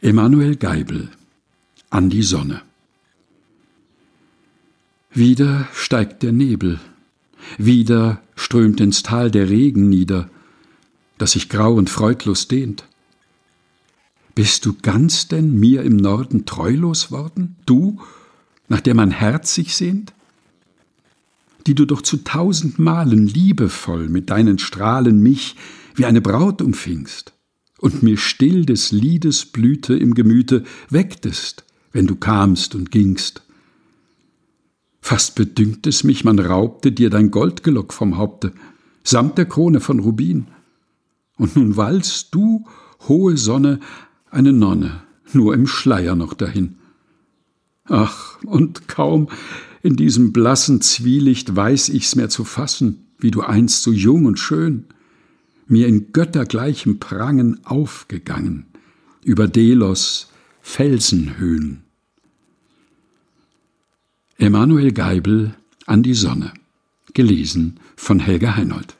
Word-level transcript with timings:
Emanuel 0.00 0.54
Geibel 0.54 1.08
An 1.90 2.08
die 2.08 2.22
Sonne 2.22 2.62
Wieder 5.10 5.66
steigt 5.74 6.22
der 6.22 6.30
Nebel, 6.30 6.78
wieder 7.58 8.22
strömt 8.36 8.80
ins 8.80 9.02
Tal 9.02 9.32
der 9.32 9.48
Regen 9.48 9.88
nieder, 9.88 10.30
das 11.18 11.32
sich 11.32 11.48
grau 11.48 11.74
und 11.74 11.90
freudlos 11.90 12.46
dehnt. 12.46 12.84
Bist 14.36 14.64
du 14.66 14.76
ganz 14.80 15.26
denn 15.26 15.58
mir 15.58 15.82
im 15.82 15.96
Norden 15.96 16.44
treulos 16.44 17.10
worden, 17.10 17.56
du, 17.66 18.00
nach 18.68 18.80
der 18.80 18.94
mein 18.94 19.10
Herz 19.10 19.52
sich 19.52 19.74
sehnt? 19.74 20.12
Die 21.66 21.74
du 21.74 21.86
doch 21.86 22.02
zu 22.02 22.18
tausend 22.18 22.78
Malen 22.78 23.26
liebevoll 23.26 24.08
mit 24.08 24.30
deinen 24.30 24.60
Strahlen 24.60 25.20
mich 25.20 25.56
wie 25.96 26.04
eine 26.04 26.20
Braut 26.20 26.62
umfingst 26.62 27.32
und 27.78 28.02
mir 28.02 28.16
still 28.16 28.66
des 28.66 28.92
Liedes 28.92 29.46
Blüte 29.46 29.96
im 29.96 30.14
Gemüte 30.14 30.64
wecktest, 30.90 31.64
wenn 31.92 32.06
du 32.06 32.16
kamst 32.16 32.74
und 32.74 32.90
gingst. 32.90 33.42
Fast 35.00 35.36
bedünkt 35.36 35.86
es 35.86 36.04
mich, 36.04 36.24
man 36.24 36.38
raubte 36.38 36.92
dir 36.92 37.08
dein 37.08 37.30
Goldgelock 37.30 37.92
vom 37.92 38.18
Haupte, 38.18 38.52
samt 39.02 39.38
der 39.38 39.46
Krone 39.46 39.80
von 39.80 40.00
Rubin. 40.00 40.48
Und 41.36 41.56
nun 41.56 41.76
walst 41.76 42.34
du, 42.34 42.66
hohe 43.06 43.36
Sonne, 43.36 43.80
eine 44.30 44.52
Nonne, 44.52 45.02
nur 45.32 45.54
im 45.54 45.66
Schleier 45.66 46.14
noch 46.14 46.34
dahin. 46.34 46.76
Ach, 47.84 48.42
und 48.42 48.88
kaum 48.88 49.28
in 49.82 49.96
diesem 49.96 50.32
blassen 50.32 50.80
Zwielicht 50.82 51.54
weiß 51.54 51.88
ich's 51.90 52.16
mehr 52.16 52.28
zu 52.28 52.44
fassen, 52.44 53.06
wie 53.18 53.30
du 53.30 53.40
einst 53.40 53.82
so 53.82 53.92
jung 53.92 54.26
und 54.26 54.38
schön, 54.38 54.84
mir 55.68 55.86
in 55.86 56.12
göttergleichem 56.12 56.98
Prangen 56.98 57.64
aufgegangen, 57.64 58.66
über 59.24 59.46
Delos 59.46 60.30
Felsenhöhen. 60.60 61.84
Emanuel 64.36 64.92
Geibel 64.92 65.54
an 65.86 66.02
die 66.02 66.14
Sonne. 66.14 66.52
Gelesen 67.14 67.80
von 67.96 68.20
Helga 68.20 68.54
Heinold. 68.56 68.97